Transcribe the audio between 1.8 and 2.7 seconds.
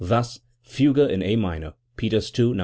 (Peters II, No.